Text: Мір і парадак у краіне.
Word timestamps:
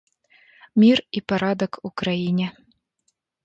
Мір 0.83 0.97
і 1.21 1.23
парадак 1.33 1.79
у 1.91 1.95
краіне. 2.03 2.51